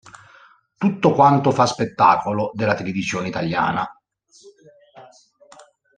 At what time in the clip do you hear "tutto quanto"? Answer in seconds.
0.79-1.51